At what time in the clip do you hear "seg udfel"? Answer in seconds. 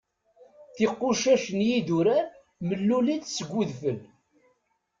3.37-3.99